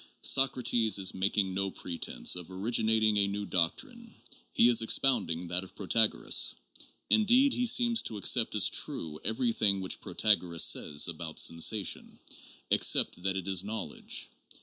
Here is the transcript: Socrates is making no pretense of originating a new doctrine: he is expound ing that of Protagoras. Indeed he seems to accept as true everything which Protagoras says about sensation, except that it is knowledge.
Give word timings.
Socrates 0.23 0.97
is 0.97 1.13
making 1.13 1.53
no 1.53 1.69
pretense 1.69 2.35
of 2.35 2.49
originating 2.49 3.17
a 3.17 3.27
new 3.27 3.45
doctrine: 3.45 4.15
he 4.51 4.67
is 4.67 4.81
expound 4.81 5.29
ing 5.29 5.47
that 5.49 5.63
of 5.63 5.75
Protagoras. 5.75 6.55
Indeed 7.11 7.53
he 7.53 7.67
seems 7.67 8.01
to 8.09 8.17
accept 8.17 8.55
as 8.55 8.67
true 8.67 9.19
everything 9.23 9.79
which 9.79 10.01
Protagoras 10.01 10.63
says 10.63 11.07
about 11.07 11.37
sensation, 11.37 12.17
except 12.71 13.21
that 13.21 13.37
it 13.37 13.47
is 13.47 13.63
knowledge. 13.63 14.29